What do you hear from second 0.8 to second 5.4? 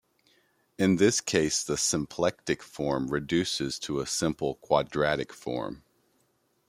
this case the symplectic form reduces to a simple quadratic